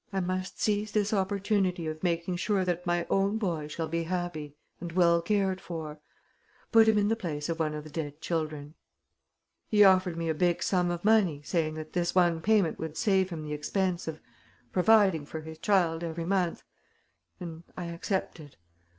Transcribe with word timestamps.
I 0.11 0.19
must 0.19 0.59
seize 0.59 0.93
this 0.93 1.13
opportunity 1.13 1.85
of 1.85 2.01
making 2.01 2.37
sure 2.37 2.65
that 2.65 2.87
my 2.87 3.05
own 3.07 3.37
boy 3.37 3.67
shall 3.67 3.87
be 3.87 4.05
happy 4.05 4.55
and 4.79 4.91
well 4.93 5.21
cared 5.21 5.61
for. 5.61 5.99
Put 6.71 6.87
him 6.87 6.97
in 6.97 7.07
the 7.07 7.15
place 7.15 7.49
of 7.49 7.59
one 7.59 7.75
of 7.75 7.83
the 7.83 7.91
dead 7.91 8.19
children.' 8.19 8.73
He 9.69 9.83
offered 9.83 10.17
me 10.17 10.27
a 10.27 10.33
big 10.33 10.63
sum 10.63 10.89
of 10.89 11.05
money, 11.05 11.43
saying 11.43 11.75
that 11.75 11.93
this 11.93 12.15
one 12.15 12.41
payment 12.41 12.79
would 12.79 12.97
save 12.97 13.29
him 13.29 13.43
the 13.43 13.53
expense 13.53 14.07
of 14.07 14.19
providing 14.71 15.23
for 15.23 15.41
his 15.41 15.59
child 15.59 16.03
every 16.03 16.25
month; 16.25 16.63
and 17.39 17.61
I 17.77 17.85
accepted. 17.85 18.55